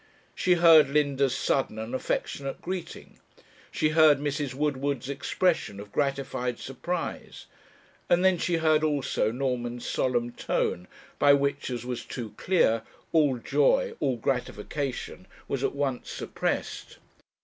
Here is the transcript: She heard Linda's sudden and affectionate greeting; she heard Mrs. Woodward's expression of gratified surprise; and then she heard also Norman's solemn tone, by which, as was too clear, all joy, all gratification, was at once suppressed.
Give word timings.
She 0.33 0.55
heard 0.55 0.89
Linda's 0.89 1.37
sudden 1.37 1.77
and 1.77 1.93
affectionate 1.93 2.59
greeting; 2.59 3.19
she 3.69 3.89
heard 3.89 4.17
Mrs. 4.17 4.55
Woodward's 4.55 5.09
expression 5.09 5.79
of 5.79 5.91
gratified 5.91 6.57
surprise; 6.57 7.45
and 8.09 8.25
then 8.25 8.39
she 8.39 8.57
heard 8.57 8.83
also 8.83 9.31
Norman's 9.31 9.85
solemn 9.85 10.31
tone, 10.31 10.87
by 11.19 11.33
which, 11.33 11.69
as 11.69 11.85
was 11.85 12.03
too 12.03 12.31
clear, 12.35 12.81
all 13.11 13.37
joy, 13.37 13.93
all 13.99 14.15
gratification, 14.17 15.27
was 15.47 15.63
at 15.63 15.75
once 15.75 16.09
suppressed. 16.09 16.97